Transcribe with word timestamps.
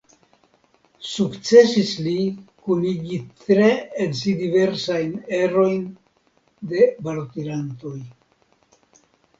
Sukcesis 1.09 1.91
li 2.07 2.13
kunigi 2.63 3.19
tre 3.43 3.69
en 4.07 4.17
si 4.23 4.35
diversajn 4.41 5.15
erojn 5.43 5.87
de 6.75 6.91
balotirantoj. 7.07 7.97